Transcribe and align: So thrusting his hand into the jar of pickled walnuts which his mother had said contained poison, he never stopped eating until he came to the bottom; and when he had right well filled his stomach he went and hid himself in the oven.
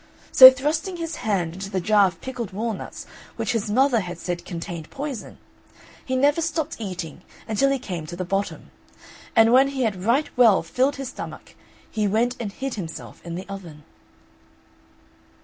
So 0.31 0.49
thrusting 0.49 0.97
his 0.97 1.17
hand 1.17 1.53
into 1.53 1.69
the 1.69 1.79
jar 1.79 2.07
of 2.07 2.19
pickled 2.21 2.51
walnuts 2.53 3.05
which 3.35 3.51
his 3.51 3.69
mother 3.69 3.99
had 3.99 4.17
said 4.17 4.45
contained 4.45 4.89
poison, 4.89 5.37
he 6.03 6.15
never 6.15 6.41
stopped 6.41 6.77
eating 6.81 7.21
until 7.47 7.69
he 7.69 7.77
came 7.77 8.07
to 8.07 8.15
the 8.15 8.25
bottom; 8.25 8.71
and 9.35 9.53
when 9.53 9.67
he 9.67 9.83
had 9.83 10.03
right 10.03 10.27
well 10.35 10.63
filled 10.63 10.95
his 10.95 11.09
stomach 11.09 11.53
he 11.91 12.07
went 12.07 12.35
and 12.39 12.51
hid 12.51 12.73
himself 12.73 13.21
in 13.23 13.35
the 13.35 13.47
oven. 13.47 13.83